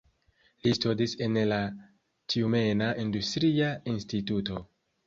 [0.67, 4.65] Li studis en la Tjumena Industria Instituto.